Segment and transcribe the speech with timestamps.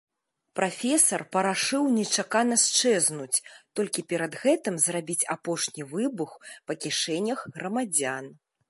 [0.59, 3.43] Прафесар парашыў нечакана счэзнуць,
[3.81, 6.31] толькі перад гэтым зрабіць апошні выбух
[6.67, 8.25] па кішэнях грамадзян.